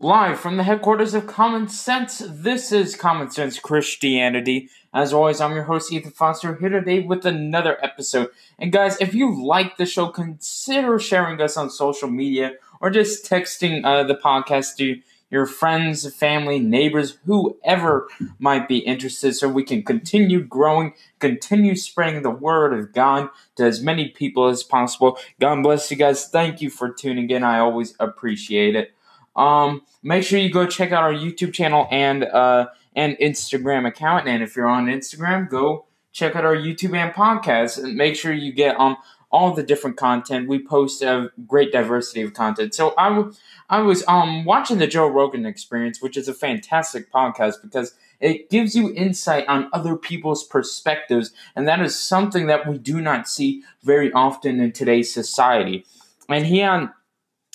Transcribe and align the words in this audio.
Live 0.00 0.38
from 0.38 0.56
the 0.56 0.62
headquarters 0.62 1.12
of 1.12 1.26
Common 1.26 1.66
Sense, 1.66 2.22
this 2.24 2.70
is 2.70 2.94
Common 2.94 3.32
Sense 3.32 3.58
Christianity. 3.58 4.68
As 4.94 5.12
always, 5.12 5.40
I'm 5.40 5.56
your 5.56 5.64
host, 5.64 5.92
Ethan 5.92 6.12
Foster, 6.12 6.54
here 6.54 6.68
today 6.68 7.00
with 7.00 7.26
another 7.26 7.84
episode. 7.84 8.28
And 8.60 8.70
guys, 8.70 8.96
if 9.00 9.12
you 9.12 9.44
like 9.44 9.76
the 9.76 9.86
show, 9.86 10.06
consider 10.10 11.00
sharing 11.00 11.40
us 11.40 11.56
on 11.56 11.68
social 11.68 12.08
media 12.08 12.52
or 12.80 12.90
just 12.90 13.28
texting 13.28 13.84
uh, 13.84 14.04
the 14.04 14.14
podcast 14.14 14.76
to 14.76 15.00
your 15.30 15.46
friends, 15.46 16.14
family, 16.14 16.60
neighbors, 16.60 17.18
whoever 17.26 18.06
might 18.38 18.68
be 18.68 18.78
interested, 18.78 19.34
so 19.34 19.48
we 19.48 19.64
can 19.64 19.82
continue 19.82 20.44
growing, 20.44 20.94
continue 21.18 21.74
spreading 21.74 22.22
the 22.22 22.30
word 22.30 22.72
of 22.72 22.92
God 22.92 23.30
to 23.56 23.64
as 23.64 23.82
many 23.82 24.10
people 24.10 24.46
as 24.46 24.62
possible. 24.62 25.18
God 25.40 25.60
bless 25.64 25.90
you 25.90 25.96
guys. 25.96 26.28
Thank 26.28 26.62
you 26.62 26.70
for 26.70 26.88
tuning 26.88 27.28
in. 27.30 27.42
I 27.42 27.58
always 27.58 27.96
appreciate 27.98 28.76
it. 28.76 28.92
Um, 29.38 29.82
make 30.02 30.24
sure 30.24 30.38
you 30.38 30.50
go 30.50 30.66
check 30.66 30.92
out 30.92 31.02
our 31.02 31.12
YouTube 31.14 31.54
channel 31.54 31.86
and 31.90 32.24
uh, 32.24 32.66
and 32.94 33.16
Instagram 33.18 33.86
account. 33.86 34.28
And 34.28 34.42
if 34.42 34.56
you're 34.56 34.68
on 34.68 34.86
Instagram, 34.86 35.48
go 35.48 35.86
check 36.12 36.34
out 36.36 36.44
our 36.44 36.56
YouTube 36.56 36.96
and 36.96 37.14
podcast. 37.14 37.82
And 37.82 37.94
make 37.94 38.16
sure 38.16 38.32
you 38.32 38.52
get 38.52 38.78
um 38.78 38.96
all 39.30 39.52
the 39.52 39.62
different 39.62 39.96
content. 39.96 40.48
We 40.48 40.58
post 40.58 41.02
a 41.02 41.30
great 41.46 41.70
diversity 41.70 42.22
of 42.22 42.32
content. 42.32 42.74
So 42.74 42.94
I, 42.96 43.10
w- 43.10 43.32
I 43.68 43.80
was 43.80 44.04
um 44.08 44.44
watching 44.44 44.78
the 44.78 44.86
Joe 44.86 45.06
Rogan 45.06 45.46
Experience, 45.46 46.02
which 46.02 46.16
is 46.16 46.28
a 46.28 46.34
fantastic 46.34 47.12
podcast 47.12 47.62
because 47.62 47.94
it 48.20 48.50
gives 48.50 48.74
you 48.74 48.92
insight 48.94 49.46
on 49.46 49.68
other 49.72 49.94
people's 49.94 50.44
perspectives, 50.44 51.32
and 51.54 51.68
that 51.68 51.80
is 51.80 51.96
something 51.96 52.48
that 52.48 52.66
we 52.66 52.76
do 52.76 53.00
not 53.00 53.28
see 53.28 53.62
very 53.84 54.10
often 54.12 54.58
in 54.58 54.72
today's 54.72 55.14
society. 55.14 55.84
And 56.28 56.44
he 56.46 56.62
on 56.62 56.92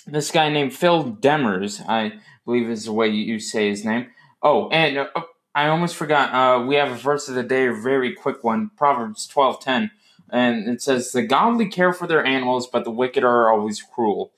this 0.06 0.32
guy 0.32 0.50
named 0.50 0.74
Phil 0.74 1.14
Demers, 1.16 1.82
I 1.88 2.14
believe 2.46 2.70
is 2.70 2.86
the 2.86 2.94
way 2.94 3.10
you 3.10 3.40
say 3.40 3.70
his 3.70 3.86
name. 3.86 4.08
Oh, 4.42 4.70
and 4.70 4.98
uh, 4.98 5.08
I 5.56 5.68
almost 5.68 5.96
forgot. 5.96 6.34
Uh, 6.34 6.66
we 6.66 6.76
have 6.76 6.92
a 6.92 6.96
verse 6.96 7.30
of 7.30 7.36
the 7.36 7.44
day, 7.44 7.68
a 7.68 7.74
very 7.74 8.14
quick 8.14 8.44
one, 8.44 8.72
Proverbs 8.76 9.28
twelve 9.28 9.60
ten 9.60 9.92
and 10.34 10.68
it 10.68 10.82
says 10.82 11.12
the 11.12 11.22
godly 11.22 11.68
care 11.68 11.94
for 11.94 12.08
their 12.08 12.26
animals, 12.26 12.68
but 12.68 12.84
the 12.84 12.92
wicked 12.92 13.24
are 13.24 13.52
always 13.52 13.82
cruel. 13.82 14.32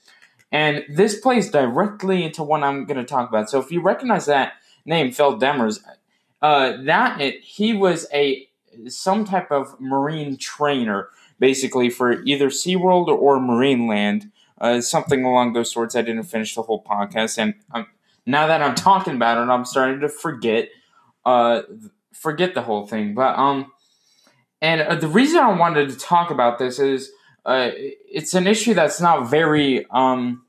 And 0.52 0.84
this 0.89 1.20
plays 1.20 1.50
directly 1.50 2.23
into 2.23 2.44
what 2.44 2.64
I'm 2.64 2.86
going 2.86 2.98
to 2.98 3.06
talk 3.06 3.30
about. 3.30 3.50
So 3.50 3.59
if 3.59 3.72
you 3.72 3.82
recognize 3.82 4.26
that 4.26 4.54
name, 4.86 5.11
Phil 5.11 5.39
Demers, 5.39 5.82
uh, 6.42 6.84
that 6.84 7.22
it, 7.22 7.42
he 7.42 7.73
was 7.73 8.08
a 8.14 8.48
some 8.88 9.23
type 9.23 9.52
of 9.52 9.80
marine 9.80 10.36
trainer, 10.36 11.08
basically 11.39 11.89
for 11.89 12.22
either 12.23 12.50
SeaWorld 12.50 13.08
or 13.08 13.38
Marineland, 13.39 14.32
uh, 14.59 14.81
something 14.81 15.23
along 15.23 15.53
those 15.53 15.72
sorts. 15.72 15.95
I 15.95 16.02
didn't 16.02 16.23
finish 16.23 16.56
the 16.56 16.61
whole 16.61 16.84
podcast, 16.84 17.38
and 17.38 17.56
um, 17.73 17.88
now 18.25 18.48
that 18.48 18.61
I'm 18.61 18.75
talking 18.75 19.16
about 19.16 19.38
it, 19.38 19.50
I'm 19.50 19.66
starting 19.66 20.00
to 20.02 20.09
forget, 20.09 20.70
uh, 21.25 21.61
forget 22.14 22.53
the 22.53 22.61
whole 22.61 22.88
thing. 22.88 23.14
But 23.14 23.38
um, 23.38 23.72
and 24.61 24.81
uh, 24.81 24.95
the 24.95 25.08
reason 25.08 25.39
I 25.39 25.58
wanted 25.58 25.89
to 25.89 25.98
talk 25.98 26.31
about 26.31 26.58
this 26.58 26.80
is 26.80 27.11
uh, 27.45 27.70
it's 27.76 28.33
an 28.33 28.48
issue 28.48 28.73
that's 28.73 29.00
not 29.00 29.30
very 29.30 29.86
um, 29.92 30.44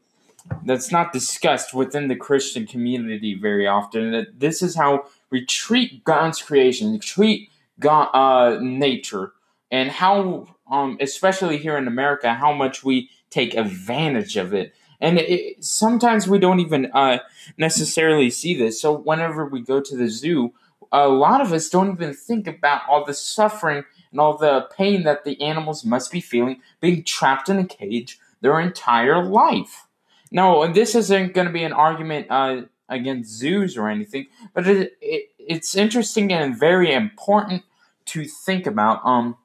that's 0.65 0.91
not 0.91 1.12
discussed 1.12 1.75
within 1.75 2.09
the 2.09 2.17
Christian 2.17 2.67
community 2.67 3.34
very 3.34 3.67
often. 3.67 4.12
That 4.12 4.41
this 4.41 4.62
is 4.62 4.75
how 4.75 5.07
we 5.31 5.45
treat 5.45 6.05
God's 6.05 6.41
creation, 6.41 6.99
treat 7.01 7.51
God, 7.79 8.09
uh, 8.15 8.59
nature, 8.61 9.33
and 9.71 9.91
how, 9.91 10.47
um, 10.71 10.97
especially 11.01 11.59
here 11.59 11.77
in 11.77 11.87
America, 11.87 12.33
how 12.33 12.53
much 12.53 12.84
we 12.84 13.11
take 13.37 13.55
advantage 13.55 14.37
of 14.37 14.55
it. 14.55 14.75
And 15.01 15.19
it, 15.19 15.62
sometimes 15.62 16.27
we 16.27 16.39
don't 16.39 16.61
even 16.61 16.87
uh, 16.87 17.19
necessarily 17.59 18.31
see 18.31 18.56
this. 18.56 18.81
So 18.81 18.97
whenever 18.97 19.45
we 19.45 19.61
go 19.61 19.81
to 19.81 19.97
the 19.97 20.09
zoo, 20.09 20.55
a 20.91 21.09
lot 21.09 21.41
of 21.43 21.53
us 21.53 21.69
don't 21.69 21.93
even 21.93 22.15
think 22.15 22.47
about 22.47 22.83
all 22.89 23.05
the 23.05 23.12
suffering 23.12 23.84
and 24.11 24.20
all 24.20 24.39
the 24.39 24.69
pain 24.77 25.05
that 25.05 25.25
the 25.25 25.41
animals 25.43 25.84
must 25.84 26.11
be 26.11 26.21
feeling 26.21 26.62
being 26.81 27.05
trapped 27.05 27.49
in 27.49 27.59
a 27.59 27.66
cage 27.66 28.19
their 28.41 28.59
entire 28.59 29.22
life. 29.22 29.87
Now, 30.31 30.66
this 30.72 30.94
isn't 30.94 31.34
going 31.34 31.47
to 31.47 31.53
be 31.53 31.65
an 31.65 31.72
argument 31.72 32.28
uh, 32.31 32.62
against 32.88 33.31
zoos 33.31 33.77
or 33.77 33.91
anything, 33.91 34.27
but 34.55 34.66
it, 34.66 34.97
it, 35.00 35.31
it's 35.38 35.77
interesting 35.77 36.32
and 36.32 36.59
very 36.59 36.93
important 36.93 37.62
to 38.06 38.25
think 38.25 38.66
about 38.66 39.05
um, 39.05 39.37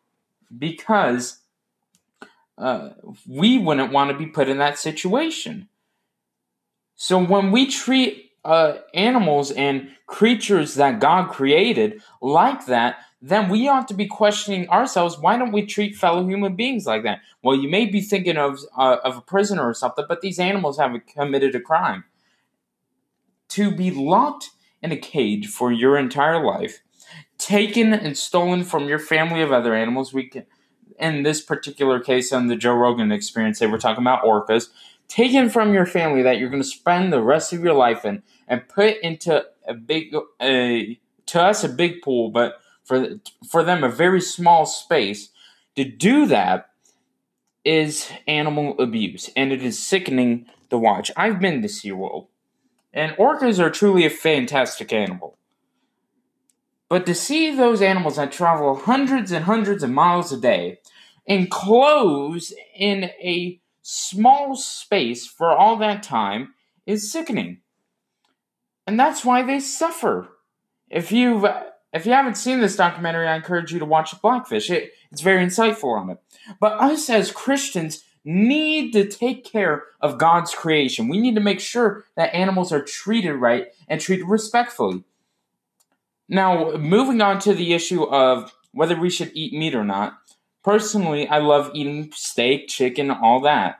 because 0.58 1.41
uh, 2.62 2.92
we 3.28 3.58
wouldn't 3.58 3.92
want 3.92 4.12
to 4.12 4.18
be 4.18 4.28
put 4.28 4.48
in 4.48 4.60
that 4.60 4.78
situation. 4.78 5.68
So 6.96 7.22
when 7.22 7.52
we 7.52 7.66
treat 7.66 8.32
uh, 8.46 8.76
animals 8.94 9.50
and 9.52 9.90
creatures 10.06 10.76
that 10.76 11.00
God 11.00 11.30
created 11.30 12.02
like 12.22 12.68
that, 12.68 13.00
then 13.20 13.50
we 13.50 13.68
ought 13.68 13.88
to 13.88 13.96
be 13.96 14.06
questioning 14.06 14.70
ourselves 14.70 15.18
why 15.18 15.38
don't 15.38 15.52
we 15.52 15.66
treat 15.66 15.96
fellow 15.96 16.24
human 16.26 16.56
beings 16.56 16.86
like 16.86 17.04
that? 17.04 17.22
Well, 17.42 17.56
you 17.56 17.68
may 17.68 17.88
be 17.88 18.02
thinking 18.02 18.38
of, 18.38 18.60
uh, 18.78 18.98
of 19.04 19.18
a 19.18 19.22
prisoner 19.22 19.68
or 19.68 19.74
something, 19.74 20.06
but 20.08 20.22
these 20.22 20.40
animals 20.40 20.78
haven't 20.78 21.08
committed 21.08 21.56
a 21.56 21.60
crime. 21.60 22.04
To 23.50 23.76
be 23.76 23.90
locked 23.90 24.52
in 24.84 24.92
a 24.92 24.98
cage 24.98 25.48
for 25.48 25.72
your 25.72 25.98
entire 25.98 26.44
life, 26.44 26.82
taken 27.40 27.94
and 27.94 28.16
stolen 28.16 28.64
from 28.64 28.88
your 28.88 29.00
family 29.00 29.42
of 29.42 29.52
other 29.52 29.74
animals, 29.74 30.14
we 30.14 30.30
can, 30.30 30.46
in 31.00 31.24
this 31.24 31.42
particular 31.42 32.00
case 32.00 32.32
on 32.32 32.48
the 32.48 32.56
Joe 32.56 32.74
Rogan 32.74 33.12
experience, 33.12 33.60
they 33.60 33.68
were 33.68 33.78
talking 33.78 34.04
about 34.04 34.24
orcas, 34.24 34.70
taken 35.08 35.50
from 35.50 35.74
your 35.74 35.86
family 35.86 36.22
that 36.22 36.38
you're 36.38 36.50
going 36.50 36.62
to 36.62 36.68
spend 36.68 37.12
the 37.12 37.22
rest 37.22 37.54
of 37.54 37.62
your 37.62 37.74
life 37.74 38.06
in 38.06 38.24
and 38.48 38.68
put 38.68 38.98
into 39.02 39.46
a 39.68 39.74
big, 39.74 40.16
a, 40.42 41.00
to 41.28 41.42
us, 41.42 41.64
a 41.64 41.70
big 41.70 42.02
pool, 42.02 42.30
but 42.30 42.60
for 42.84 43.20
for 43.48 43.64
them 43.64 43.84
a 43.84 43.90
very 43.90 44.22
small 44.22 44.66
space 44.66 45.30
to 45.76 45.86
do 45.86 46.26
that 46.26 46.70
is 47.64 48.12
animal 48.28 48.76
abuse 48.80 49.30
and 49.36 49.52
it 49.52 49.62
is 49.62 49.78
sickening 49.78 50.46
to 50.70 50.78
watch. 50.78 51.12
I've 51.16 51.40
been 51.40 51.62
to 51.62 51.68
SeaWorld 51.68 52.28
and 52.94 53.14
orcas 53.14 53.60
are 53.60 53.70
truly 53.70 54.06
a 54.06 54.10
fantastic 54.10 54.92
animal. 54.92 55.38
But 56.92 57.06
to 57.06 57.16
see 57.16 57.56
those 57.56 57.82
animals 57.82 58.18
that 58.18 58.34
travel 58.34 58.76
hundreds 58.76 59.32
and 59.32 59.46
hundreds 59.46 59.82
of 59.82 59.90
miles 59.90 60.34
a 60.34 60.38
day 60.38 60.80
enclosed 61.26 62.54
in 62.76 63.06
a 63.06 63.62
small 63.82 64.58
space 64.58 65.26
for 65.26 65.56
all 65.56 65.78
that 65.78 66.04
time 66.04 66.54
is 66.86 67.10
sickening. 67.10 67.62
And 68.86 69.00
that's 69.00 69.24
why 69.24 69.42
they 69.42 69.62
suffer. 69.62 70.28
If 70.90 71.14
you've 71.14 71.46
if 71.94 72.06
you 72.06 72.12
haven't 72.12 72.36
seen 72.36 72.60
this 72.60 72.76
documentary, 72.76 73.26
I 73.26 73.38
encourage 73.38 73.72
you 73.72 73.80
to 73.80 73.86
watch 73.86 74.22
Blackfish. 74.22 74.70
It, 74.70 74.92
it's 75.14 75.22
very 75.22 75.46
insightful 75.46 75.98
on 75.98 76.10
it. 76.10 76.18
But 76.60 76.74
us 76.74 77.10
as 77.10 77.32
Christians 77.32 78.04
need 78.26 78.92
to 78.92 79.08
take 79.08 79.46
care 79.46 79.86
of 80.02 80.18
God's 80.18 80.54
creation. 80.54 81.08
We 81.08 81.22
need 81.22 81.36
to 81.36 81.42
make 81.42 81.62
sure 81.62 82.04
that 82.18 82.36
animals 82.36 82.74
are 82.74 82.84
treated 82.84 83.36
right 83.36 83.68
and 83.88 84.02
treated 84.02 84.28
respectfully. 84.28 85.06
Now, 86.32 86.72
moving 86.78 87.22
on 87.22 87.38
to 87.40 87.54
the 87.54 87.74
issue 87.74 88.04
of 88.04 88.52
whether 88.72 89.00
we 89.00 89.12
should 89.12 89.32
eat 89.36 89.54
meat 89.54 89.76
or 89.76 89.84
not. 89.84 90.18
Personally, 90.64 91.28
I 91.28 91.38
love 91.38 91.70
eating 91.76 92.12
steak, 92.16 92.68
chicken, 92.68 93.12
all 93.12 93.42
that. 93.42 93.78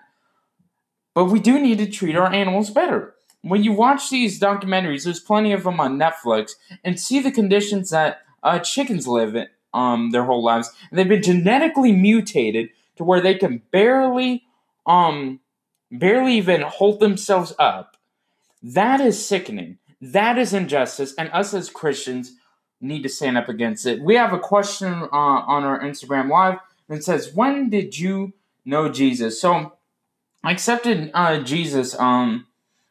But 1.16 1.26
we 1.26 1.40
do 1.40 1.60
need 1.60 1.80
to 1.80 1.90
treat 1.90 2.16
our 2.16 2.32
animals 2.32 2.70
better 2.70 3.16
when 3.42 3.64
you 3.64 3.72
watch 3.72 4.10
these 4.10 4.40
documentaries, 4.40 5.04
there's 5.04 5.20
plenty 5.20 5.52
of 5.52 5.64
them 5.64 5.80
on 5.80 5.98
Netflix, 5.98 6.52
and 6.84 7.00
see 7.00 7.20
the 7.20 7.32
conditions 7.32 7.90
that 7.90 8.20
uh, 8.44 8.60
chickens 8.60 9.08
live 9.08 9.36
in 9.36 9.48
um, 9.74 10.12
their 10.12 10.26
whole 10.26 10.44
lives. 10.44 10.72
And 10.90 11.00
they've 11.00 11.08
been 11.08 11.24
genetically 11.24 11.92
mutated 11.92 12.70
to 12.98 13.04
where 13.04 13.22
they 13.22 13.36
can 13.36 13.62
barely, 13.72 14.44
um, 14.86 15.40
barely 15.92 16.36
even 16.36 16.62
hold 16.62 17.00
themselves 17.00 17.54
up. 17.58 17.98
That 18.62 19.02
is 19.02 19.26
sickening. 19.26 19.80
That 20.00 20.38
is 20.38 20.54
injustice, 20.54 21.14
and 21.18 21.30
us 21.32 21.54
as 21.54 21.70
Christians 21.70 22.34
need 22.82 23.04
to 23.04 23.10
stand 23.10 23.38
up 23.38 23.48
against 23.48 23.86
it. 23.86 24.02
We 24.02 24.16
have 24.16 24.34
a 24.34 24.40
question 24.40 24.94
uh, 24.94 25.08
on 25.12 25.64
our 25.64 25.80
Instagram 25.80 26.30
live 26.30 26.60
that 26.88 27.04
says, 27.04 27.34
"When 27.34 27.70
did 27.70 27.98
you 27.98 28.34
know 28.66 28.90
Jesus?" 28.90 29.40
So 29.40 29.74
I 30.44 30.52
accepted 30.52 31.12
uh, 31.14 31.40
Jesus 31.40 31.98
um 32.00 32.48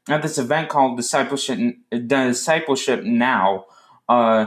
at 0.08 0.22
this 0.22 0.38
event 0.38 0.68
called 0.68 0.96
Discipleship 0.96 1.76
Discipleship 2.06 3.04
Now, 3.04 3.66
uh, 4.08 4.46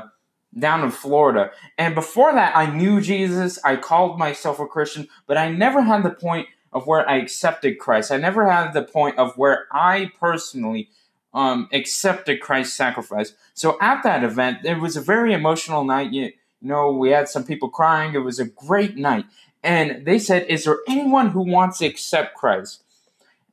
down 0.58 0.84
in 0.84 0.92
Florida. 0.92 1.52
And 1.78 1.96
before 1.96 2.34
that, 2.34 2.56
I 2.56 2.66
knew 2.66 3.02
Jesus. 3.02 3.60
I 3.64 3.76
called 3.76 4.20
myself 4.20 4.60
a 4.60 4.68
Christian, 4.68 5.08
but 5.28 5.38
I 5.38 5.52
never 5.52 5.82
had 5.82 6.04
the 6.04 6.12
point 6.12 6.48
of 6.72 6.88
where 6.88 7.08
I 7.08 7.18
accepted 7.18 7.80
Christ. 7.80 8.12
I 8.12 8.18
never 8.18 8.50
had 8.50 8.74
the 8.74 8.84
point 8.84 9.18
of 9.18 9.38
where 9.38 9.68
I 9.72 10.12
personally 10.20 10.90
um, 11.34 11.68
accepted 11.72 12.42
Christ's 12.42 12.76
sacrifice. 12.76 13.34
So 13.54 13.78
at 13.82 14.04
that 14.04 14.24
event, 14.24 14.66
it 14.66 14.80
was 14.80 14.96
a 14.96 15.02
very 15.02 15.34
emotional 15.34 15.84
night. 15.84 16.12
You, 16.12 16.24
you 16.24 16.34
know, 16.62 16.92
we 16.92 17.10
had 17.10 17.28
some 17.28 17.44
people 17.44 17.70
crying. 17.70 18.14
It 18.14 18.20
was 18.20 18.40
a 18.40 18.46
great 18.46 18.96
night. 18.96 19.26
And 19.64 20.06
they 20.06 20.20
said, 20.20 20.46
Is 20.48 20.66
there 20.66 20.78
anyone 20.88 21.30
who 21.30 21.42
wants 21.42 21.80
to 21.80 21.86
accept 21.86 22.36
Christ? 22.36 22.84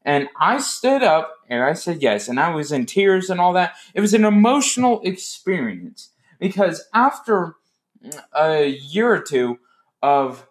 And 0.05 0.29
I 0.39 0.59
stood 0.59 1.03
up 1.03 1.37
and 1.49 1.63
I 1.63 1.75
said 1.75 2.03
yes. 2.03 2.29
And 2.29 2.41
I 2.41 2.55
was 2.55 2.73
in 2.73 2.87
tears 2.87 3.31
and 3.31 3.41
all 3.41 3.53
that. 3.53 3.75
It 3.95 4.01
was 4.01 4.15
an 4.15 4.25
emotional 4.25 5.01
experience 5.03 6.11
because 6.39 6.89
after 6.95 7.57
a 8.35 8.67
year 8.67 9.13
or 9.13 9.21
two 9.21 9.59
of 10.03 10.47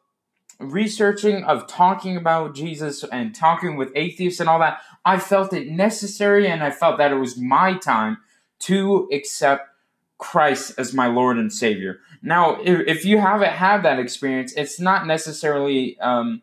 researching, 0.60 1.44
of 1.44 1.68
talking 1.68 2.18
about 2.18 2.54
Jesus 2.54 3.04
and 3.04 3.34
talking 3.34 3.78
with 3.78 3.92
atheists 3.96 4.40
and 4.40 4.50
all 4.50 4.60
that, 4.60 4.82
I 5.06 5.18
felt 5.18 5.54
it 5.54 5.70
necessary 5.70 6.48
and 6.48 6.64
I 6.64 6.72
felt 6.72 6.98
that 6.98 7.12
it 7.12 7.16
was 7.16 7.38
my 7.38 7.78
time 7.78 8.18
to 8.60 9.10
accept 9.12 9.70
Christ 10.18 10.74
as 10.78 10.94
my 10.94 11.08
Lord 11.08 11.38
and 11.38 11.52
Savior. 11.52 12.00
Now, 12.22 12.60
if, 12.62 12.88
if 12.88 13.06
you 13.06 13.20
haven't 13.20 13.54
had 13.54 13.84
that 13.84 14.00
experience, 14.00 14.54
it's 14.54 14.80
not 14.80 15.08
necessarily 15.08 15.98
um, 16.00 16.42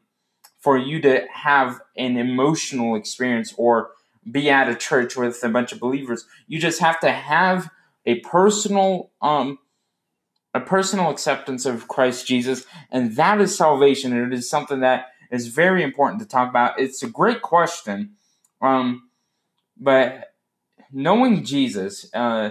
for 0.59 0.79
you 0.79 1.01
to 1.03 1.27
have 1.31 1.81
an 1.97 2.17
emotional 2.17 2.97
experience 2.97 3.53
or 3.59 3.91
be 4.29 4.51
at 4.51 4.69
a 4.69 4.75
church 4.75 5.15
with 5.15 5.45
a 5.45 5.49
bunch 5.51 5.73
of 5.73 5.79
believers. 5.79 6.25
You 6.49 6.59
just 6.59 6.81
have 6.81 6.99
to 7.01 7.13
have 7.13 7.71
a 8.07 8.21
personal 8.21 9.11
um, 9.21 9.59
a 10.57 10.61
personal 10.61 11.11
acceptance 11.11 11.67
of 11.67 11.89
Christ 11.89 12.27
Jesus, 12.27 12.65
and 12.91 13.17
that 13.17 13.41
is 13.41 13.57
salvation. 13.57 14.13
And 14.13 14.33
it 14.33 14.37
is 14.37 14.49
something 14.49 14.81
that 14.81 15.07
is 15.31 15.49
very 15.49 15.83
important 15.83 16.21
to 16.21 16.29
talk 16.29 16.49
about. 16.49 16.79
It's 16.79 17.03
a 17.03 17.09
great 17.09 17.43
question, 17.43 18.13
um, 18.61 19.09
but 19.77 20.33
knowing 20.93 21.45
Jesus 21.45 22.13
uh, 22.15 22.51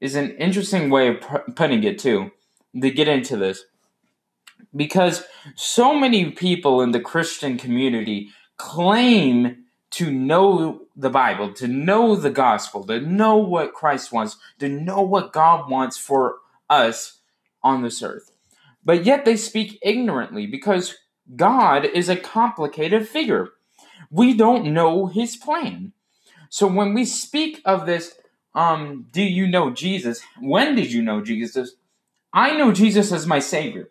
is 0.00 0.14
an 0.14 0.30
interesting 0.36 0.90
way 0.90 1.08
of 1.08 1.54
putting 1.54 1.84
it 1.84 1.98
too. 1.98 2.30
To 2.78 2.90
get 2.90 3.08
into 3.08 3.36
this, 3.36 3.64
because 4.76 5.24
so 5.56 5.94
many 5.98 6.30
people 6.30 6.82
in 6.82 6.92
the 6.92 7.00
Christian 7.00 7.56
community 7.56 8.28
claim 8.56 9.64
to 9.92 10.10
know 10.10 10.82
the 10.94 11.10
Bible, 11.10 11.52
to 11.54 11.66
know 11.66 12.14
the 12.14 12.30
gospel, 12.30 12.84
to 12.84 13.00
know 13.00 13.36
what 13.36 13.72
Christ 13.72 14.12
wants, 14.12 14.36
to 14.58 14.68
know 14.68 15.00
what 15.00 15.32
God 15.32 15.70
wants 15.70 15.96
for 15.96 16.36
us 16.68 17.17
on 17.62 17.82
this 17.82 18.02
earth. 18.02 18.32
But 18.84 19.04
yet 19.04 19.24
they 19.24 19.36
speak 19.36 19.78
ignorantly 19.82 20.46
because 20.46 20.94
God 21.36 21.84
is 21.84 22.08
a 22.08 22.16
complicated 22.16 23.08
figure. 23.08 23.50
We 24.10 24.34
don't 24.34 24.72
know 24.72 25.06
his 25.06 25.36
plan. 25.36 25.92
So 26.48 26.66
when 26.66 26.94
we 26.94 27.04
speak 27.04 27.60
of 27.64 27.86
this, 27.86 28.14
um, 28.54 29.06
do 29.12 29.22
you 29.22 29.46
know 29.46 29.70
Jesus? 29.70 30.22
When 30.40 30.74
did 30.74 30.90
you 30.90 31.02
know 31.02 31.20
Jesus? 31.20 31.72
I 32.32 32.56
know 32.56 32.72
Jesus 32.72 33.12
as 33.12 33.26
my 33.26 33.38
Savior. 33.38 33.90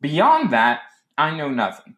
Beyond 0.00 0.50
that, 0.52 0.80
I 1.16 1.36
know 1.36 1.48
nothing. 1.48 1.94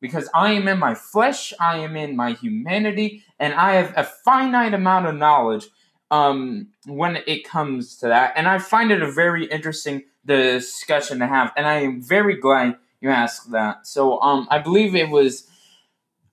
Because 0.00 0.28
I 0.34 0.52
am 0.52 0.68
in 0.68 0.78
my 0.78 0.94
flesh, 0.94 1.52
I 1.60 1.78
am 1.78 1.96
in 1.96 2.16
my 2.16 2.32
humanity, 2.32 3.24
and 3.38 3.54
I 3.54 3.74
have 3.74 3.92
a 3.96 4.04
finite 4.04 4.74
amount 4.74 5.06
of 5.06 5.14
knowledge 5.14 5.66
um, 6.10 6.68
when 6.86 7.16
it 7.26 7.44
comes 7.44 7.96
to 7.98 8.08
that. 8.08 8.32
And 8.36 8.46
I 8.48 8.58
find 8.58 8.90
it 8.90 9.02
a 9.02 9.10
very 9.10 9.46
interesting 9.46 10.04
discussion 10.26 11.20
to 11.20 11.26
have, 11.26 11.52
and 11.56 11.66
I 11.66 11.80
am 11.80 12.02
very 12.02 12.36
glad 12.36 12.76
you 13.00 13.10
asked 13.10 13.52
that. 13.52 13.86
So, 13.86 14.20
um, 14.20 14.48
I 14.50 14.58
believe 14.58 14.94
it 14.94 15.10
was, 15.10 15.48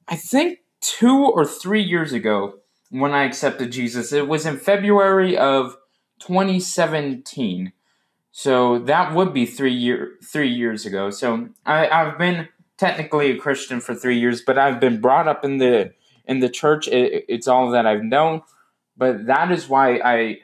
I 0.07 0.15
think, 0.15 0.59
two 0.81 1.25
or 1.25 1.45
three 1.45 1.83
years 1.83 2.13
ago 2.13 2.59
when 2.89 3.11
I 3.11 3.23
accepted 3.23 3.71
Jesus. 3.71 4.13
It 4.13 4.27
was 4.27 4.45
in 4.45 4.57
February 4.57 5.37
of 5.37 5.77
2017. 6.19 7.73
So 8.31 8.79
that 8.79 9.13
would 9.13 9.33
be 9.33 9.45
three 9.45 9.73
year 9.73 10.13
three 10.23 10.49
years 10.49 10.85
ago. 10.85 11.09
So 11.09 11.49
I, 11.65 11.87
I've 11.87 12.17
been 12.17 12.49
technically 12.77 13.31
a 13.31 13.37
Christian 13.37 13.79
for 13.79 13.93
three 13.93 14.19
years, 14.19 14.41
but 14.41 14.57
I've 14.57 14.79
been 14.79 15.01
brought 15.01 15.27
up 15.27 15.45
in 15.45 15.57
the 15.57 15.93
in 16.25 16.39
the 16.39 16.49
church. 16.49 16.87
It, 16.87 17.25
it's 17.27 17.47
all 17.47 17.69
that 17.71 17.85
I've 17.85 18.03
known. 18.03 18.41
But 18.97 19.25
that 19.27 19.51
is 19.51 19.69
why 19.69 19.99
I 20.03 20.39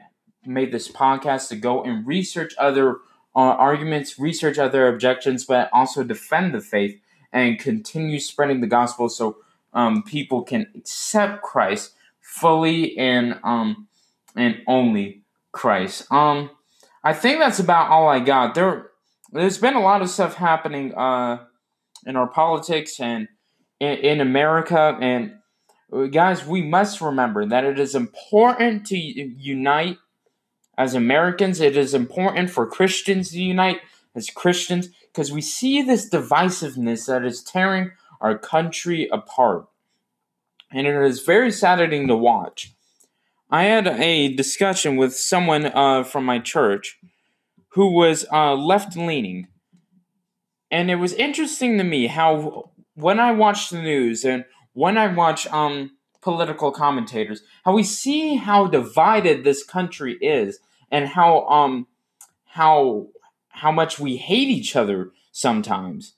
made 0.46 0.72
this 0.72 0.90
podcast 0.90 1.50
to 1.50 1.56
go 1.56 1.84
and 1.84 2.06
research 2.06 2.54
other 2.58 2.98
uh, 3.36 3.40
arguments, 3.40 4.20
research 4.20 4.58
other 4.58 4.88
objections, 4.88 5.46
but 5.46 5.70
also 5.72 6.04
defend 6.04 6.54
the 6.54 6.62
faith 6.62 7.00
and 7.32 7.60
continue 7.60 8.20
spreading 8.20 8.62
the 8.62 8.68
gospel 8.68 9.10
so 9.10 9.38
um, 9.74 10.04
people 10.04 10.42
can 10.42 10.68
accept 10.76 11.44
Christ 11.44 11.94
fully 12.22 12.98
and 12.98 13.40
um, 13.44 13.88
and 14.36 14.62
only 14.68 15.22
Christ. 15.52 16.12
Um, 16.12 16.50
I 17.04 17.14
think 17.14 17.40
that's 17.40 17.60
about 17.60 17.90
all 17.90 18.08
I 18.08 18.20
got. 18.20 18.56
There, 18.56 18.90
there's 19.32 19.58
been 19.58 19.76
a 19.76 19.82
lot 19.82 20.02
of 20.02 20.10
stuff 20.10 20.36
happening 20.36 20.94
uh, 20.96 21.46
in 22.06 22.16
our 22.16 22.28
politics 22.28 23.00
and 23.00 23.28
in, 23.80 23.98
in 23.98 24.22
America, 24.22 24.98
and 25.00 25.34
guys, 26.12 26.46
we 26.46 26.62
must 26.62 27.02
remember 27.02 27.46
that 27.46 27.64
it 27.64 27.80
is 27.80 27.96
important 27.96 28.86
to 28.88 28.98
unite 28.98 29.98
as 30.80 30.96
Americans. 30.96 31.60
It 31.60 31.76
is 31.76 31.94
important 31.94 32.50
for 32.50 32.66
Christians 32.66 33.32
to 33.32 33.44
unite 33.44 33.82
as 34.16 34.30
Christians 34.30 34.90
because 35.12 35.32
we 35.32 35.42
see 35.42 35.82
this 35.82 36.10
divisiveness 36.10 37.06
that 37.08 37.26
is 37.26 37.44
tearing 37.44 37.92
our 38.22 38.38
country 38.38 39.10
apart. 39.12 39.68
And 40.72 40.88
it 40.88 40.96
is 40.96 41.20
very 41.22 41.52
saddening 41.52 42.08
to 42.08 42.16
watch. 42.16 42.72
I 43.52 43.64
had 43.64 43.88
a 43.88 44.34
discussion 44.34 44.96
with 44.96 45.16
someone 45.16 45.66
uh, 45.66 46.04
from 46.04 46.24
my 46.24 46.40
church 46.40 46.98
who 47.70 47.92
was 47.92 48.26
uh, 48.32 48.54
left 48.54 48.96
leaning. 48.96 49.48
And 50.72 50.90
it 50.90 50.96
was 50.96 51.14
interesting 51.14 51.78
to 51.78 51.84
me 51.84 52.08
how, 52.08 52.72
when 52.94 53.20
I 53.20 53.32
watch 53.32 53.70
the 53.70 53.82
news 53.82 54.24
and 54.24 54.46
when 54.74 54.98
I 54.98 55.08
watch 55.08 55.46
um 55.48 55.92
political 56.22 56.72
commentators, 56.72 57.42
how 57.66 57.74
we 57.74 57.84
see 57.84 58.36
how 58.36 58.68
divided 58.68 59.44
this 59.44 59.64
country 59.64 60.14
is 60.22 60.60
and 60.92 61.08
how 61.08 61.48
um 61.48 61.88
how 62.46 63.08
how 63.50 63.72
much 63.72 64.00
we 64.00 64.18
hate 64.18 64.48
each 64.48 64.76
other 64.76 65.12
sometimes. 65.32 66.16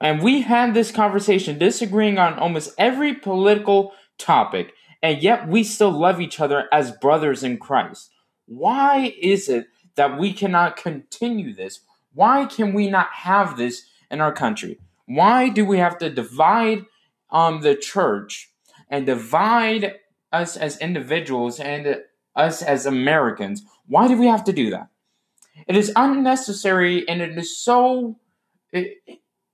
And 0.00 0.22
we 0.22 0.42
had 0.42 0.74
this 0.74 0.90
conversation 0.90 1.58
disagreeing 1.58 2.18
on 2.18 2.34
almost 2.38 2.74
every 2.76 3.14
political 3.14 3.92
topic, 4.18 4.74
and 5.02 5.22
yet 5.22 5.48
we 5.48 5.64
still 5.64 5.90
love 5.90 6.20
each 6.20 6.40
other 6.40 6.68
as 6.72 6.92
brothers 6.92 7.42
in 7.42 7.58
Christ. 7.58 8.10
Why 8.46 9.14
is 9.20 9.48
it 9.48 9.68
that 9.94 10.18
we 10.18 10.32
cannot 10.32 10.76
continue 10.76 11.54
this? 11.54 11.80
Why 12.12 12.44
can 12.44 12.74
we 12.74 12.90
not 12.90 13.08
have 13.12 13.56
this 13.56 13.86
in 14.10 14.20
our 14.20 14.32
country? 14.32 14.78
Why 15.06 15.48
do 15.48 15.64
we 15.64 15.78
have 15.78 15.98
to 15.98 16.10
divide 16.10 16.84
um, 17.30 17.60
the 17.60 17.74
church 17.74 18.50
and 18.88 19.06
divide 19.06 19.96
us 20.32 20.56
as 20.56 20.78
individuals 20.78 21.60
and 21.60 22.02
us 22.36 22.62
as 22.62 22.86
Americans? 22.86 23.62
Why 23.86 24.08
do 24.08 24.16
we 24.16 24.26
have 24.26 24.44
to 24.44 24.52
do 24.52 24.70
that? 24.70 24.88
It 25.66 25.76
is 25.76 25.92
unnecessary 25.96 27.08
and 27.08 27.22
it 27.22 27.36
is 27.36 27.56
so. 27.56 28.18
It, 28.72 28.98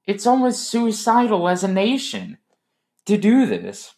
it's 0.06 0.26
almost 0.26 0.70
suicidal 0.70 1.48
as 1.48 1.62
a 1.62 1.68
nation 1.68 2.38
to 3.06 3.16
do 3.16 3.46
this. 3.46 3.92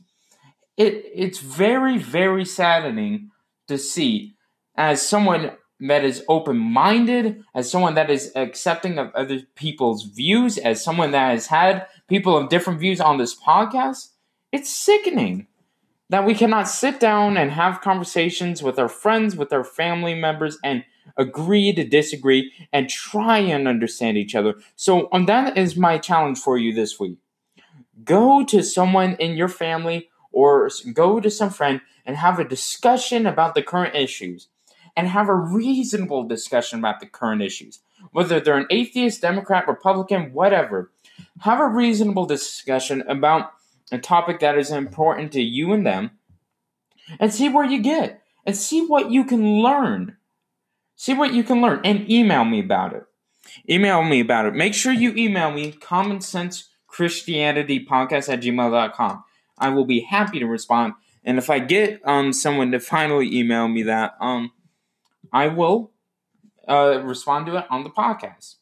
It, 0.76 1.04
it's 1.14 1.38
very, 1.38 1.96
very 1.98 2.44
saddening 2.44 3.30
to 3.68 3.78
see 3.78 4.34
as 4.76 5.06
someone 5.06 5.52
that 5.80 6.04
is 6.04 6.24
open 6.28 6.56
minded, 6.58 7.42
as 7.54 7.70
someone 7.70 7.94
that 7.94 8.10
is 8.10 8.32
accepting 8.36 8.98
of 8.98 9.12
other 9.14 9.40
people's 9.56 10.04
views, 10.04 10.58
as 10.58 10.82
someone 10.82 11.10
that 11.10 11.30
has 11.30 11.48
had 11.48 11.86
people 12.08 12.36
of 12.36 12.48
different 12.48 12.80
views 12.80 13.00
on 13.00 13.18
this 13.18 13.34
podcast, 13.38 14.08
it's 14.52 14.70
sickening 14.70 15.46
that 16.12 16.26
we 16.26 16.34
cannot 16.34 16.68
sit 16.68 17.00
down 17.00 17.38
and 17.38 17.50
have 17.50 17.80
conversations 17.80 18.62
with 18.62 18.78
our 18.78 18.88
friends, 18.88 19.34
with 19.34 19.50
our 19.50 19.64
family 19.64 20.14
members, 20.14 20.58
and 20.62 20.84
agree 21.16 21.72
to 21.72 21.84
disagree 21.84 22.52
and 22.70 22.90
try 22.90 23.38
and 23.38 23.66
understand 23.66 24.18
each 24.18 24.34
other. 24.34 24.56
So, 24.76 25.08
um, 25.10 25.24
that 25.24 25.56
is 25.56 25.74
my 25.74 25.96
challenge 25.96 26.38
for 26.38 26.58
you 26.58 26.74
this 26.74 27.00
week. 27.00 27.16
Go 28.04 28.44
to 28.44 28.62
someone 28.62 29.16
in 29.20 29.38
your 29.38 29.48
family 29.48 30.10
or 30.30 30.68
go 30.92 31.18
to 31.18 31.30
some 31.30 31.48
friend 31.48 31.80
and 32.04 32.18
have 32.18 32.38
a 32.38 32.44
discussion 32.44 33.26
about 33.26 33.54
the 33.54 33.62
current 33.62 33.94
issues 33.94 34.48
and 34.94 35.08
have 35.08 35.30
a 35.30 35.34
reasonable 35.34 36.24
discussion 36.24 36.78
about 36.78 37.00
the 37.00 37.06
current 37.06 37.40
issues. 37.40 37.80
Whether 38.10 38.38
they're 38.38 38.58
an 38.58 38.66
atheist, 38.68 39.22
Democrat, 39.22 39.66
Republican, 39.66 40.34
whatever, 40.34 40.90
have 41.40 41.58
a 41.58 41.68
reasonable 41.68 42.26
discussion 42.26 43.00
about 43.08 43.52
a 43.92 43.98
topic 43.98 44.40
that 44.40 44.58
is 44.58 44.70
important 44.70 45.32
to 45.32 45.42
you 45.42 45.72
and 45.72 45.86
them 45.86 46.12
and 47.20 47.32
see 47.32 47.48
where 47.48 47.64
you 47.64 47.80
get 47.80 48.22
and 48.44 48.56
see 48.56 48.84
what 48.84 49.10
you 49.10 49.24
can 49.24 49.62
learn. 49.62 50.16
See 50.96 51.14
what 51.14 51.34
you 51.34 51.44
can 51.44 51.60
learn 51.60 51.80
and 51.84 52.10
email 52.10 52.44
me 52.44 52.60
about 52.60 52.94
it. 52.94 53.04
Email 53.68 54.02
me 54.02 54.20
about 54.20 54.46
it. 54.46 54.54
Make 54.54 54.74
sure 54.74 54.92
you 54.92 55.14
email 55.16 55.50
me 55.50 55.72
common 55.72 56.20
sense 56.20 56.68
Christianity 56.86 57.84
podcast 57.84 58.32
at 58.32 58.40
gmail.com. 58.40 59.24
I 59.58 59.68
will 59.70 59.84
be 59.84 60.00
happy 60.00 60.38
to 60.38 60.46
respond. 60.46 60.94
And 61.24 61.38
if 61.38 61.50
I 61.50 61.58
get 61.58 62.00
um 62.06 62.32
someone 62.32 62.72
to 62.72 62.80
finally 62.80 63.36
email 63.36 63.68
me 63.68 63.82
that, 63.84 64.14
um 64.20 64.52
I 65.32 65.48
will 65.48 65.92
uh, 66.68 67.00
respond 67.02 67.46
to 67.46 67.56
it 67.56 67.66
on 67.70 67.84
the 67.84 67.90
podcast. 67.90 68.56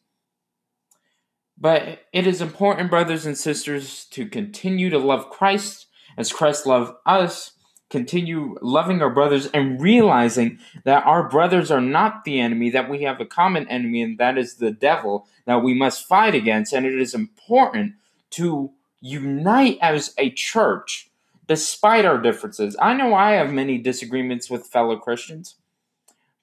But 1.60 2.06
it 2.12 2.26
is 2.26 2.40
important, 2.40 2.90
brothers 2.90 3.26
and 3.26 3.36
sisters, 3.36 4.06
to 4.06 4.26
continue 4.26 4.88
to 4.90 4.98
love 4.98 5.28
Christ 5.28 5.86
as 6.16 6.32
Christ 6.32 6.66
loved 6.66 6.94
us, 7.04 7.52
continue 7.90 8.56
loving 8.62 9.02
our 9.02 9.10
brothers 9.10 9.46
and 9.48 9.80
realizing 9.80 10.58
that 10.84 11.04
our 11.04 11.28
brothers 11.28 11.70
are 11.70 11.80
not 11.80 12.24
the 12.24 12.40
enemy, 12.40 12.70
that 12.70 12.88
we 12.88 13.02
have 13.02 13.20
a 13.20 13.26
common 13.26 13.68
enemy, 13.68 14.00
and 14.00 14.16
that 14.18 14.38
is 14.38 14.54
the 14.54 14.70
devil 14.70 15.26
that 15.44 15.62
we 15.62 15.74
must 15.74 16.08
fight 16.08 16.34
against. 16.34 16.72
And 16.72 16.86
it 16.86 16.98
is 16.98 17.14
important 17.14 17.94
to 18.30 18.70
unite 19.00 19.78
as 19.82 20.14
a 20.16 20.30
church 20.30 21.10
despite 21.46 22.04
our 22.04 22.18
differences. 22.18 22.76
I 22.80 22.94
know 22.94 23.12
I 23.12 23.32
have 23.32 23.52
many 23.52 23.76
disagreements 23.76 24.48
with 24.48 24.68
fellow 24.68 24.96
Christians, 24.96 25.56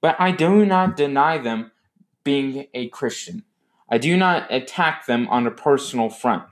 but 0.01 0.15
I 0.19 0.31
do 0.31 0.65
not 0.65 0.97
deny 0.97 1.37
them 1.37 1.71
being 2.23 2.67
a 2.73 2.89
Christian. 2.89 3.43
I 3.89 3.97
do 3.97 4.17
not 4.17 4.51
attack 4.53 5.05
them 5.05 5.27
on 5.29 5.47
a 5.47 5.51
personal 5.51 6.09
front. 6.09 6.43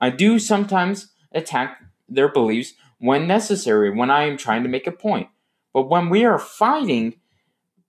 I 0.00 0.10
do 0.10 0.38
sometimes 0.38 1.12
attack 1.32 1.80
their 2.08 2.28
beliefs 2.28 2.74
when 2.98 3.26
necessary, 3.26 3.90
when 3.90 4.10
I 4.10 4.24
am 4.24 4.36
trying 4.36 4.62
to 4.62 4.68
make 4.68 4.86
a 4.86 4.92
point. 4.92 5.28
But 5.72 5.88
when 5.88 6.08
we 6.08 6.24
are 6.24 6.38
fighting 6.38 7.14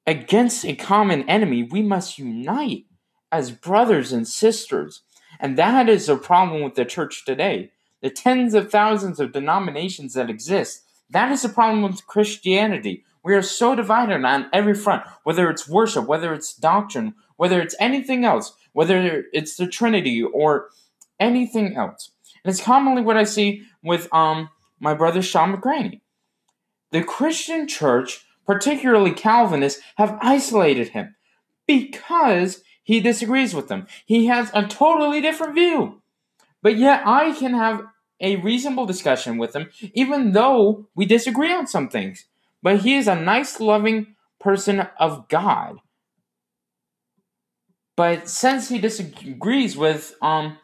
against 0.08 0.66
a 0.66 0.76
common 0.76 1.28
enemy, 1.30 1.64
we 1.64 1.82
must 1.82 2.18
unite 2.18 2.86
as 3.32 3.52
brothers 3.52 4.12
and 4.12 4.28
sisters. 4.28 5.02
And 5.40 5.58
that 5.58 5.90
is 5.90 6.08
a 6.08 6.16
problem 6.16 6.64
with 6.64 6.76
the 6.76 6.86
church 6.86 7.26
today. 7.26 7.72
The 8.02 8.10
tens 8.10 8.54
of 8.54 8.72
thousands 8.72 9.20
of 9.20 9.34
denominations 9.34 10.14
that 10.14 10.30
exist, 10.30 10.84
that 11.10 11.32
is 11.32 11.44
a 11.44 11.50
problem 11.50 11.82
with 11.82 12.06
Christianity. 12.08 13.04
We 13.24 13.34
are 13.34 13.42
so 13.42 13.76
divided 13.76 14.24
on 14.24 14.48
every 14.54 14.76
front, 14.76 15.04
whether 15.24 15.50
it's 15.50 15.68
worship, 15.68 16.08
whether 16.08 16.34
it's 16.34 16.56
doctrine, 16.56 17.16
whether 17.38 17.60
it's 17.60 17.76
anything 17.80 18.24
else, 18.24 18.54
whether 18.76 19.24
it's 19.32 19.56
the 19.56 19.68
Trinity 19.68 20.22
or 20.22 20.68
anything 21.18 21.78
else. 21.78 22.12
And 22.44 22.52
it's 22.52 22.62
commonly 22.62 23.02
what 23.02 23.16
I 23.16 23.24
see 23.24 23.64
with 23.82 24.14
um 24.14 24.50
my 24.80 24.94
brother 24.94 25.22
Shawn 25.22 25.56
McCraney. 25.56 26.02
The 26.92 27.02
Christian 27.02 27.68
church, 27.68 28.26
particularly 28.46 29.12
Calvinists, 29.12 29.82
have 29.96 30.18
isolated 30.22 30.90
him 30.90 31.16
because 31.66 32.62
he 32.84 33.00
disagrees 33.00 33.56
with 33.56 33.70
them. 33.70 33.88
He 34.06 34.26
has 34.28 34.52
a 34.54 34.68
totally 34.68 35.22
different 35.22 35.56
view. 35.56 36.02
But 36.62 36.78
yet 36.78 37.02
I 37.06 37.32
can 37.32 37.54
have 37.54 37.82
a 38.20 38.36
reasonable 38.36 38.86
discussion 38.86 39.38
with 39.38 39.56
him, 39.56 39.70
even 39.94 40.34
though 40.34 40.90
we 40.96 41.06
disagree 41.06 41.54
on 41.54 41.66
some 41.66 41.88
things. 41.88 42.26
But 42.62 42.82
he 42.82 42.96
is 42.96 43.08
a 43.08 43.16
nice, 43.16 43.62
loving 43.62 44.16
person 44.40 44.88
of 45.00 45.30
God. 45.30 45.80
But 47.96 48.28
since 48.30 48.70
he 48.70 48.78
disagrees 48.80 49.78
with 49.78 50.16
um 50.22 50.58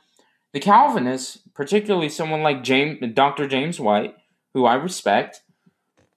the 0.54 0.60
Calvinists, 0.60 1.38
particularly 1.54 2.10
someone 2.10 2.44
like 2.44 2.64
James, 2.64 3.00
Dr. 3.14 3.48
James 3.48 3.80
White, 3.80 4.16
who 4.54 4.66
I 4.66 4.76
respect, 4.76 5.42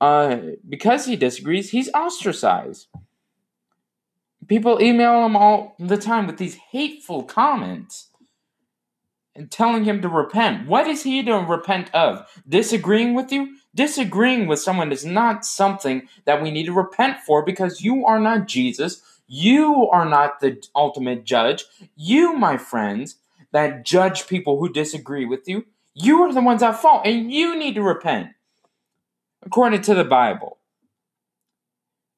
uh, 0.01 0.39
because 0.69 1.07
he 1.07 1.17
disagrees, 1.17 1.71
he's 1.71 1.93
ostracized. 1.95 2.89
People 4.49 4.83
email 4.83 5.25
him 5.25 5.37
all 5.37 5.75
the 5.79 5.97
time 5.97 6.27
with 6.27 6.37
these 6.37 6.57
hateful 6.73 7.23
comments 7.23 8.11
and 9.35 9.51
telling 9.51 9.85
him 9.85 10.03
to 10.03 10.09
repent. 10.09 10.69
What 10.69 10.87
is 10.87 11.03
he 11.03 11.23
to 11.23 11.33
repent 11.39 11.93
of? 11.95 12.27
Disagreeing 12.49 13.15
with 13.15 13.33
you? 13.33 13.57
Disagreeing 13.75 14.47
with 14.47 14.61
someone 14.61 14.93
is 14.93 15.05
not 15.05 15.45
something 15.45 16.09
that 16.25 16.43
we 16.43 16.51
need 16.51 16.67
to 16.67 16.73
repent 16.73 17.21
for 17.21 17.45
because 17.45 17.81
you 17.81 18.05
are 18.05 18.21
not 18.21 18.47
Jesus. 18.47 19.01
You 19.27 19.89
are 19.91 20.05
not 20.05 20.41
the 20.41 20.63
ultimate 20.75 21.25
judge. 21.25 21.65
You, 21.97 22.35
my 22.35 22.57
friends, 22.57 23.17
that 23.53 23.85
judge 23.85 24.27
people 24.27 24.59
who 24.59 24.73
disagree 24.73 25.25
with 25.25 25.49
you, 25.49 25.67
you 25.95 26.23
are 26.23 26.33
the 26.33 26.43
ones 26.43 26.63
at 26.63 26.81
fault 26.81 27.03
and 27.07 27.33
you 27.33 27.57
need 27.57 27.75
to 27.77 27.83
repent 27.83 28.31
according 29.45 29.83
to 29.83 29.95
the 29.95 30.05
Bible. 30.05 30.59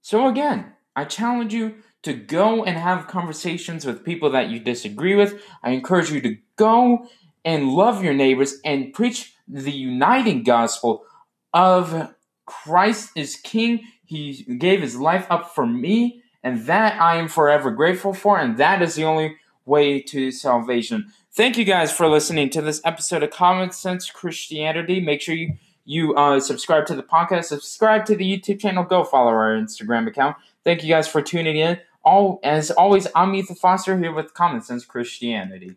So, 0.00 0.28
again, 0.28 0.72
I 0.94 1.04
challenge 1.04 1.52
you 1.52 1.74
to 2.02 2.14
go 2.14 2.64
and 2.64 2.78
have 2.78 3.08
conversations 3.08 3.84
with 3.84 4.04
people 4.04 4.30
that 4.30 4.48
you 4.48 4.60
disagree 4.60 5.14
with. 5.14 5.42
I 5.62 5.70
encourage 5.70 6.10
you 6.10 6.20
to 6.20 6.38
go 6.56 7.08
and 7.44 7.70
love 7.70 8.02
your 8.02 8.14
neighbors 8.14 8.54
and 8.64 8.92
preach 8.92 9.34
the 9.48 9.72
uniting 9.72 10.42
gospel 10.42 11.04
of 11.52 12.14
Christ 12.46 13.10
is 13.16 13.36
King. 13.36 13.84
He 14.04 14.44
gave 14.58 14.80
his 14.80 14.96
life 14.96 15.26
up 15.30 15.54
for 15.54 15.66
me, 15.66 16.22
and 16.46 16.64
that 16.66 17.00
I 17.00 17.16
am 17.16 17.26
forever 17.26 17.72
grateful 17.72 18.14
for, 18.14 18.38
and 18.38 18.56
that 18.56 18.80
is 18.80 18.94
the 18.94 19.02
only 19.02 19.36
way 19.64 20.00
to 20.02 20.30
salvation. 20.30 21.12
Thank 21.32 21.58
you 21.58 21.64
guys 21.64 21.90
for 21.90 22.06
listening 22.06 22.50
to 22.50 22.62
this 22.62 22.80
episode 22.84 23.24
of 23.24 23.30
Common 23.30 23.72
Sense 23.72 24.08
Christianity. 24.12 25.00
Make 25.00 25.20
sure 25.20 25.34
you 25.34 25.54
you 25.84 26.14
uh, 26.14 26.38
subscribe 26.38 26.86
to 26.86 26.94
the 26.94 27.02
podcast, 27.02 27.46
subscribe 27.46 28.04
to 28.06 28.14
the 28.14 28.24
YouTube 28.24 28.60
channel, 28.60 28.84
go 28.84 29.02
follow 29.02 29.32
our 29.32 29.56
Instagram 29.56 30.06
account. 30.06 30.36
Thank 30.62 30.84
you 30.84 30.88
guys 30.88 31.08
for 31.08 31.20
tuning 31.20 31.56
in. 31.56 31.80
All 32.04 32.38
as 32.44 32.70
always, 32.70 33.08
I'm 33.16 33.34
Ethan 33.34 33.56
Foster 33.56 33.98
here 33.98 34.12
with 34.12 34.32
Common 34.32 34.60
Sense 34.60 34.84
Christianity. 34.84 35.72